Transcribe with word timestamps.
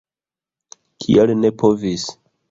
Kial 1.05 1.33
ne 1.41 1.51
povis? 1.63 2.07